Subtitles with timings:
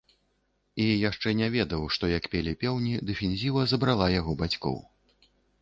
[0.85, 4.85] І яшчэ не ведаў, што, як пелі пеўні, дэфензіва забрала яго бацькоў.